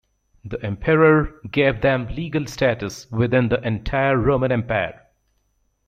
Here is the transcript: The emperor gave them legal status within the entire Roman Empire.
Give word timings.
The 0.43 0.59
emperor 0.65 1.35
gave 1.51 1.81
them 1.81 2.07
legal 2.07 2.47
status 2.47 3.05
within 3.11 3.49
the 3.49 3.61
entire 3.61 4.17
Roman 4.17 4.51
Empire. 4.51 4.99